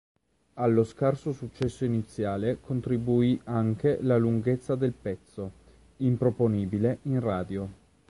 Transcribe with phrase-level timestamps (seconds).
[0.55, 5.51] Allo scarso successo iniziale contribuì anche la lunghezza del pezzo,
[5.97, 7.69] improponibile in radio.